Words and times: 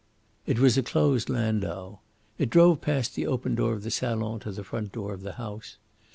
It 0.47 0.57
was 0.57 0.79
a 0.79 0.81
closed 0.81 1.29
landau. 1.29 1.99
It 2.39 2.49
drove 2.49 2.81
past 2.81 3.13
the 3.13 3.27
open 3.27 3.53
door 3.53 3.73
of 3.73 3.83
the 3.83 3.91
salon 3.91 4.39
to 4.39 4.51
the 4.51 4.63
front 4.63 4.91
door 4.91 5.13
of 5.13 5.21
the 5.21 5.33
house. 5.33 5.77